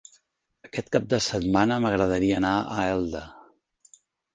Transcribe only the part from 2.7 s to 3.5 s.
a Elda.